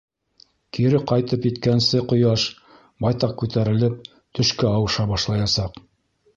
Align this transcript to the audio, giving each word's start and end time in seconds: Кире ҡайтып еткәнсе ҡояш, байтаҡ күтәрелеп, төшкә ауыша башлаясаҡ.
Кире 0.77 1.01
ҡайтып 1.11 1.45
еткәнсе 1.47 2.01
ҡояш, 2.13 2.47
байтаҡ 3.07 3.37
күтәрелеп, 3.43 4.03
төшкә 4.39 4.73
ауыша 4.75 5.09
башлаясаҡ. 5.17 5.83